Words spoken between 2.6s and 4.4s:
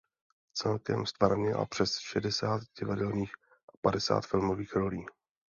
divadelních a padesát